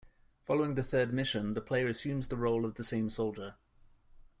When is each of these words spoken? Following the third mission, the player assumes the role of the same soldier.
Following 0.41 0.73
the 0.73 0.81
third 0.81 1.13
mission, 1.13 1.51
the 1.51 1.61
player 1.61 1.85
assumes 1.85 2.29
the 2.29 2.35
role 2.35 2.65
of 2.65 2.73
the 2.73 2.83
same 2.83 3.11
soldier. 3.11 3.53